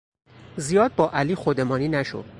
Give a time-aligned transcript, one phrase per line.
[0.57, 2.23] زیاد با علی خودمانی نشو.